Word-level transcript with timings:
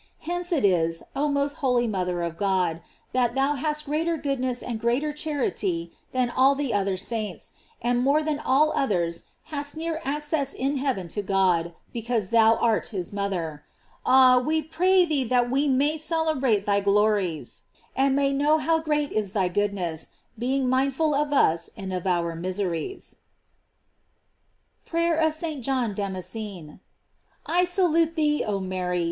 Hence 0.21 0.51
it 0.51 0.65
is, 0.65 1.03
oh 1.15 1.27
most 1.27 1.57
holy 1.57 1.85
mother 1.87 2.23
of 2.23 2.35
God, 2.35 2.81
that 3.13 3.35
thou 3.35 3.53
hast 3.53 3.85
greater 3.85 4.17
goodness 4.17 4.63
and 4.63 4.81
greater 4.81 5.13
charity 5.13 5.91
than 6.11 6.31
all 6.31 6.55
the 6.55 6.73
other 6.73 6.97
saints, 6.97 7.53
and 7.83 7.99
more 7.99 8.23
than 8.23 8.39
all 8.39 8.73
others 8.75 9.25
hast 9.53 9.77
near 9.77 10.01
access 10.03 10.53
in 10.55 10.77
heaven 10.77 11.07
to 11.09 11.21
God, 11.21 11.75
because 11.93 12.29
thou 12.29 12.55
art 12.55 12.87
his 12.87 13.13
mother. 13.13 13.63
Ah, 14.03 14.39
we 14.39 14.63
pray 14.63 15.05
thee 15.05 15.23
that 15.25 15.51
we 15.51 15.67
may 15.67 15.99
328 15.99 16.03
GLORIES 16.09 16.09
OF 16.09 16.41
MARY. 16.41 16.57
celebrate 16.57 16.65
thy 16.65 16.79
glories, 16.83 17.63
and 17.95 18.15
may 18.15 18.33
know 18.33 18.57
how 18.57 18.79
great 18.79 19.11
is 19.11 19.33
thy 19.33 19.49
goodness, 19.49 20.07
being 20.35 20.67
mindful 20.67 21.13
of 21.13 21.31
us 21.31 21.69
and 21.77 21.93
of 21.93 22.07
our 22.07 22.35
miseries. 22.35 23.17
PRAYER 24.83 25.17
OF 25.17 25.31
ST. 25.31 25.61
JOHN 25.63 25.93
DAMASCENE. 25.93 26.79
I 27.45 27.65
SALUTE 27.65 28.15
thee, 28.15 28.43
oh 28.47 28.59
Mary 28.59 28.99